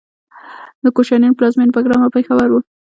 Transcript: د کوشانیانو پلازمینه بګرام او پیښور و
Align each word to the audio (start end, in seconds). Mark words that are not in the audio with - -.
د 0.83 0.85
کوشانیانو 0.95 1.37
پلازمینه 1.37 1.73
بګرام 1.75 2.01
او 2.03 2.13
پیښور 2.15 2.49
و 2.51 2.55